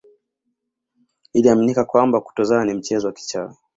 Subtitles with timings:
[1.33, 3.55] Iliaminika kwamba kutozaa ni mchezo wa kichawi